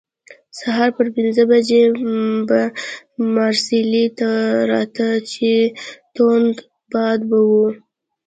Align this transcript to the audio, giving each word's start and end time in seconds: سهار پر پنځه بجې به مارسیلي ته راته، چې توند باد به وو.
سهار 0.59 0.89
پر 0.97 1.07
پنځه 1.15 1.43
بجې 1.51 1.81
به 2.47 2.61
مارسیلي 3.35 4.05
ته 4.17 4.29
راته، 4.71 5.09
چې 5.31 5.49
توند 6.15 6.55
باد 6.91 7.19
به 7.29 7.39
وو. 7.49 7.65